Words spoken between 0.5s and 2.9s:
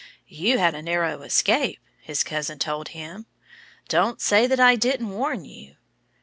had a narrow escape," his cousin told